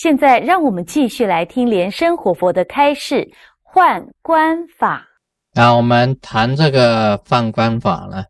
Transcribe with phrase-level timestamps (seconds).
[0.00, 5.06] 现在让我们继续来听莲生活佛的开示换观法。
[5.52, 8.24] 啊，我们谈这个换观法呢，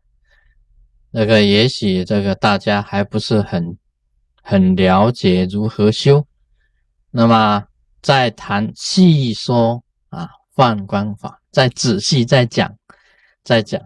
[1.11, 3.77] 那个也许这个大家还不是很
[4.43, 6.27] 很了解如何修，
[7.09, 7.63] 那么
[8.01, 12.69] 再谈细说啊换观法，再仔细再讲
[13.45, 13.81] 再讲。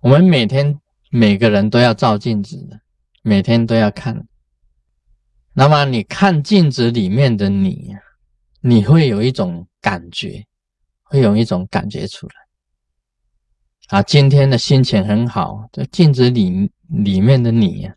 [0.00, 0.80] 我们每天
[1.10, 2.80] 每个人都要照镜子的，
[3.20, 4.26] 每天都要看。
[5.54, 7.94] 那么你看镜子里面的你，
[8.60, 10.46] 你会有一种感觉，
[11.02, 12.34] 会有一种感觉出来。
[13.88, 17.90] 啊，今天的心情很好，这镜子里里面的你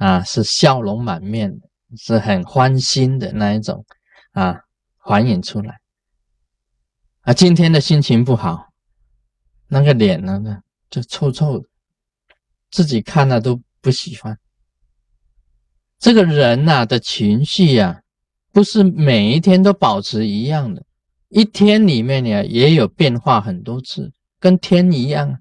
[0.00, 3.84] 啊，是笑容满面的，是很欢心的那一种
[4.32, 4.58] 啊，
[5.06, 5.78] 反映出来。
[7.20, 8.72] 啊，今天的心情不好，
[9.68, 10.60] 那个脸呢呢
[10.90, 11.68] 就臭臭的，
[12.72, 14.36] 自己看了都不喜欢。
[16.02, 18.00] 这个人呐的情绪呀，
[18.52, 20.82] 不是每一天都保持一样的，
[21.28, 25.38] 一天里面呢也有变化很多次，跟天一样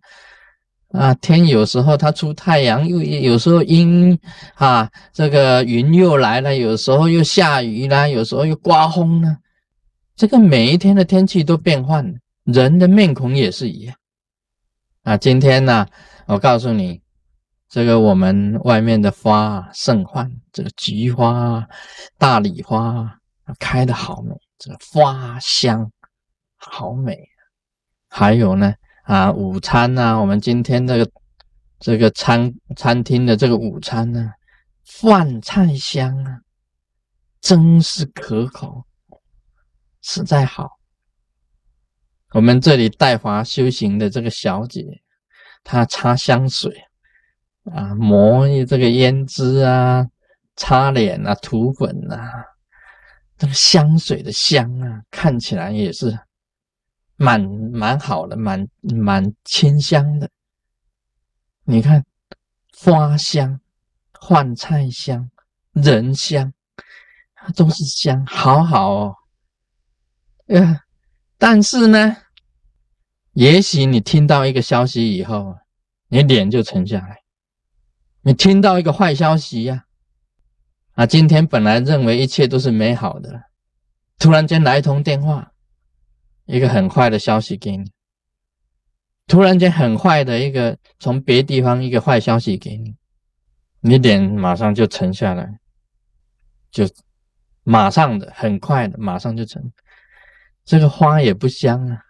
[0.90, 1.16] 啊。
[1.16, 4.16] 天有时候它出太阳，又有时候阴
[4.54, 9.36] 啊，这个云又来了，有时候又下雨啦，有时候又刮风呢。
[10.16, 13.96] 这个每一天的天气都变换，人的面孔也是一样
[15.02, 15.18] 啊。
[15.18, 15.88] 今天呢，
[16.28, 17.01] 我告诉你。
[17.72, 21.66] 这个我们外面的花盛放，这个菊花、
[22.18, 25.90] 大礼花啊开的好美，这个花香
[26.58, 27.18] 好美。
[28.10, 31.10] 还有呢，啊，午餐呢，我们今天这个
[31.80, 34.34] 这个餐餐厅的这个午餐呢，
[34.84, 36.42] 饭菜香啊，
[37.40, 38.84] 真是可口，
[40.02, 40.72] 实在好。
[42.34, 45.02] 我们这里带华修行的这个小姐，
[45.64, 46.70] 她擦香水。
[47.66, 50.08] 啊，抹这个胭脂啊，
[50.56, 52.46] 擦脸啊，涂粉啊，
[53.38, 56.18] 这个香水的香啊，看起来也是
[57.18, 57.40] 蛮
[57.72, 60.30] 蛮好的，蛮蛮清香的。
[61.64, 62.04] 你看，
[62.80, 63.60] 花香、
[64.28, 65.30] 饭菜香、
[65.74, 66.52] 人香，
[67.56, 69.16] 都是香，好好哦。
[70.48, 70.82] 呃，
[71.38, 72.18] 但是呢，
[73.34, 75.56] 也许你听到一个消息以后，
[76.10, 77.21] 你脸就沉下来。
[78.24, 79.86] 你听到一个坏消息呀？
[80.94, 83.44] 啊，今天本来认为一切都是美好的，
[84.20, 85.54] 突然间来一通电话，
[86.46, 87.92] 一个很坏的消息给你。
[89.26, 92.96] 突然间很坏的一个从别地方一个坏消息给你，
[93.80, 95.60] 你脸马上就沉下来，
[96.70, 96.88] 就
[97.64, 99.72] 马上的很快的马上就沉。
[100.64, 102.04] 这个花也不香啊，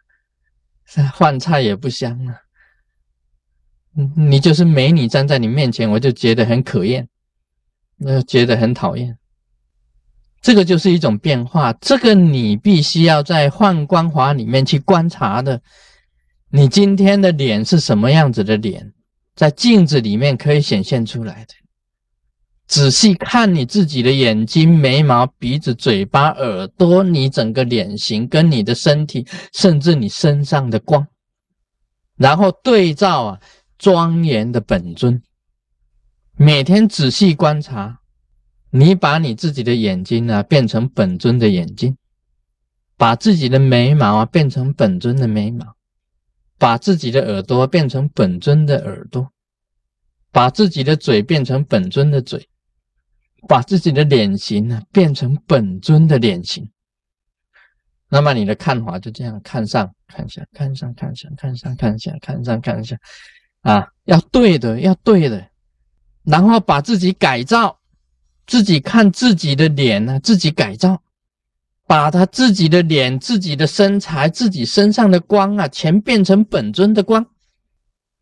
[1.13, 2.35] 饭菜也不香啊。
[4.15, 7.07] 你就是美女站在你面前，我就觉得很可厌，
[7.97, 9.17] 那觉得很讨厌。
[10.41, 15.61] 这个就是一种变化，这个你必须要在幻光华里面去观察的。
[16.49, 18.93] 你今天的脸是什么样子的脸，
[19.35, 21.53] 在镜子里面可以显现出来的。
[22.67, 31.05] 仔细看你自己的眼睛、眉毛、鼻子、嘴巴、耳朵，你整个脸型跟你的身体，甚至你身上的光，
[32.17, 33.39] 然后对照啊。
[33.81, 35.23] 庄严的本尊，
[36.37, 37.99] 每天仔细观察，
[38.69, 41.97] 你把你自己的眼睛啊变成本尊的眼睛，
[42.95, 45.75] 把自己的眉毛啊变成本尊的眉毛，
[46.59, 49.31] 把自己的耳朵变成本尊的耳朵，
[50.31, 52.47] 把自己的嘴变成本尊的嘴，
[53.47, 56.69] 把自己的脸型呢变成本尊的脸型。
[58.09, 62.95] 那么你的看法就这样看上看下，看上看下，看上看下，看上看下。
[63.61, 65.49] 啊，要对的，要对的，
[66.23, 67.79] 然后把自己改造，
[68.47, 71.01] 自己看自己的脸呢，自己改造，
[71.85, 77.25] 把他自己的脸、自己的身材、自己身上的光啊，全变成本尊的光，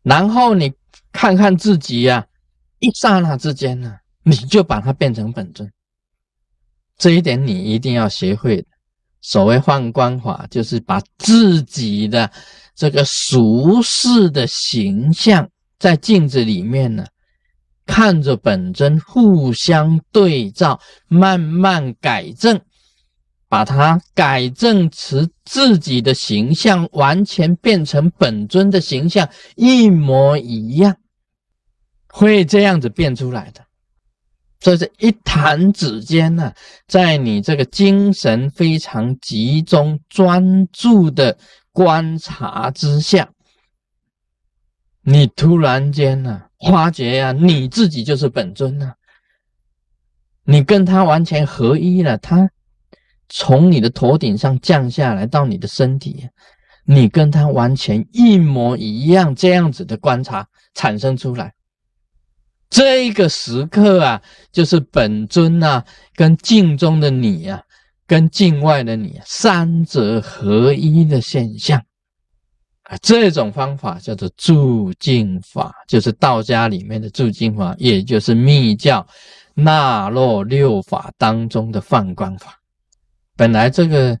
[0.02, 0.72] 然后你
[1.12, 2.26] 看看自己呀，
[2.78, 5.70] 一刹那之间呢，你就把它变成本尊。
[6.96, 8.68] 这一点你一定要学会的。
[9.20, 12.30] 所谓换光法，就是把自己的。
[12.76, 15.46] 这个俗世的形象
[15.78, 17.04] 在镜子里面呢，
[17.84, 22.58] 看着本尊互相对照，慢慢改正，
[23.50, 30.96] 把它改正成自己的形象，完全变成本尊的形象，一模一样，
[32.08, 33.62] 会这样子变出来的。
[34.60, 36.52] 这是一弹指间呢，
[36.86, 41.36] 在你这个精神非常集中、专注的。
[41.72, 43.30] 观察之下，
[45.02, 48.92] 你突然间呢，发觉呀，你自己就是本尊呢。
[50.42, 52.50] 你跟他完全合一了，他
[53.28, 56.28] 从你的头顶上降下来到你的身体，
[56.84, 61.54] 你跟他完全一模一样，这样子的观察产生出来。
[62.70, 64.22] 这个时刻啊，
[64.52, 65.84] 就是本尊啊，
[66.14, 67.60] 跟镜中的你啊，
[68.06, 71.82] 跟境外的你三者合一的现象
[72.84, 72.96] 啊。
[73.02, 79.04] 这种方法叫做住境法，就是道家里面的住境法，也就是密教
[79.54, 82.56] 纳洛六法当中的放光法。
[83.36, 84.16] 本来这个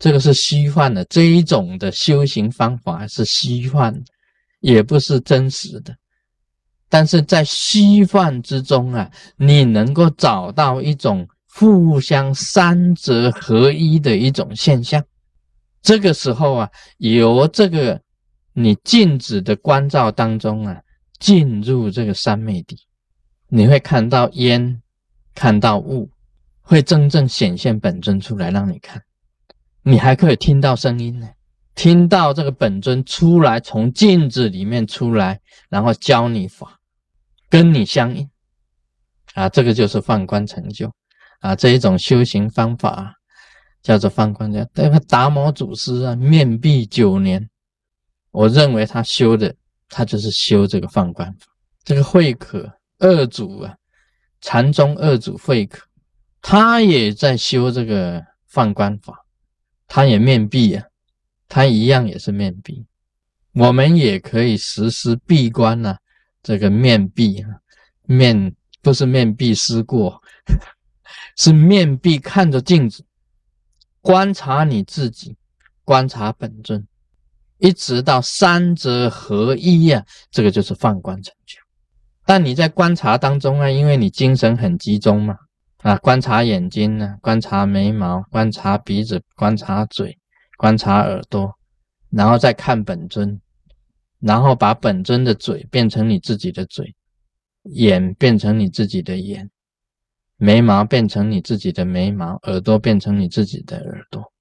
[0.00, 4.02] 这个是虚幻的，这一种的修行方法是虚幻的，
[4.60, 5.94] 也不是真实的。
[6.88, 15.04] 但是在虚幻之中啊，你能够找到一种互相三者合一的一种现象。
[15.82, 18.00] 这个时候啊，由这个
[18.52, 20.80] 你静止的观照当中啊，
[21.18, 22.76] 进入这个三昧地，
[23.48, 24.82] 你会看到烟，
[25.34, 26.10] 看到雾，
[26.60, 29.02] 会真正显现本尊出来让你看。
[29.82, 31.28] 你还可以听到声音呢，
[31.74, 36.77] 听到这个本尊出来，从镜子里面出来，然后教你法。
[37.50, 38.28] 跟你相应
[39.34, 40.92] 啊，这个就是放观成就
[41.40, 43.14] 啊，这一种修行方法
[43.82, 47.48] 叫做放观叫那个达摩祖师啊，面壁九年，
[48.30, 49.54] 我认为他修的，
[49.88, 51.46] 他就是修这个放观法。
[51.84, 53.74] 这个慧可二祖啊，
[54.40, 55.86] 禅宗二祖慧可，
[56.42, 59.14] 他也在修这个放观法，
[59.86, 60.84] 他也面壁啊，
[61.48, 62.84] 他一样也是面壁，
[63.54, 65.96] 我们也可以实施闭关呐。
[66.42, 67.50] 这个面壁啊，
[68.04, 70.22] 面不是面壁思过，
[71.36, 73.04] 是面壁看着镜子，
[74.00, 75.36] 观察你自己，
[75.84, 76.86] 观察本尊，
[77.58, 81.58] 一直到三者合一呀，这个就是放观成就。
[82.24, 85.36] 但你在观察当中啊，因为你精神很集中嘛，
[85.78, 90.18] 啊，观察眼睛呢，观察眉毛，观察鼻子，观察嘴，
[90.56, 91.52] 观察耳朵，
[92.10, 93.40] 然后再看本尊。
[94.20, 96.92] 然后把本尊的嘴变成你自己的嘴，
[97.62, 99.48] 眼变成你自己的眼，
[100.36, 104.32] 眉毛变成你自己的眉毛，耳朵变成你自己的耳朵，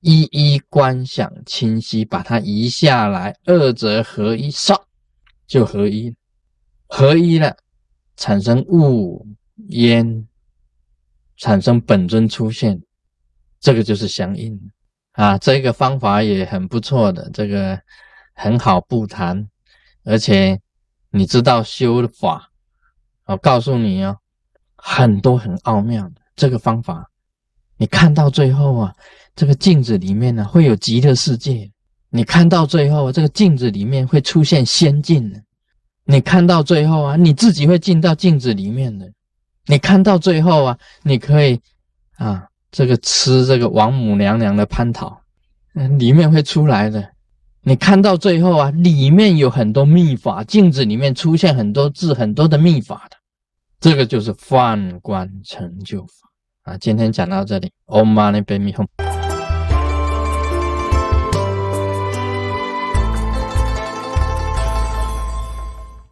[0.00, 4.78] 一一观想清晰，把它移下来，二者合一，唰
[5.46, 6.14] 就合一，
[6.86, 7.56] 合一了，
[8.16, 9.26] 产生雾
[9.68, 10.28] 烟，
[11.38, 12.82] 产生本尊出现，
[13.58, 14.60] 这个就是相应
[15.12, 17.80] 啊，这个方法也很不错的，这个。
[18.42, 19.48] 很好不谈，
[20.02, 20.60] 而且
[21.10, 22.50] 你知道修法，
[23.26, 24.18] 我告诉你哦，
[24.74, 27.08] 很多很奥妙的这个方法，
[27.76, 28.92] 你看到最后啊，
[29.36, 31.70] 这个镜子里面呢会有极乐世界，
[32.10, 35.40] 你看到最后这个镜子里面会出现仙境的，
[36.02, 39.08] 你看到最后啊，你自己会进到镜子里面的，
[39.66, 41.60] 你看到最后啊，你可以
[42.16, 45.16] 啊，这个吃这个王母娘娘的蟠桃，
[45.74, 47.08] 嗯，里面会出来的。
[47.64, 53.16] 你看到最后啊，里面有很多秘法，镜子里面出现很多字，很多的秘法的，
[53.78, 56.28] 这个就是放观成就法
[56.64, 56.76] 啊。
[56.78, 59.11] 今天讲到这里，Om Mani Padme Hum。